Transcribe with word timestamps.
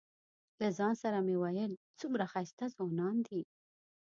له 0.59 0.67
ځان 0.77 0.93
سره 1.03 1.17
مې 1.25 1.35
ویل 1.41 1.71
څومره 1.99 2.23
ښایسته 2.31 2.65
ځوانان 2.75 3.15
دي. 3.27 3.41